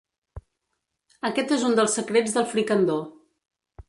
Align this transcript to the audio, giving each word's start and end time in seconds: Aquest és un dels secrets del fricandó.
Aquest 1.29 1.53
és 1.57 1.65
un 1.67 1.77
dels 1.79 1.97
secrets 1.99 2.33
del 2.39 2.47
fricandó. 2.55 2.97